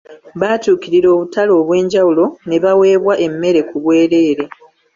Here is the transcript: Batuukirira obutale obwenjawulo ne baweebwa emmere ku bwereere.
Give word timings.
Batuukirira 0.41 1.07
obutale 1.15 1.51
obwenjawulo 1.59 2.23
ne 2.47 2.57
baweebwa 2.63 3.13
emmere 3.25 3.61
ku 3.69 3.75
bwereere. 3.83 4.43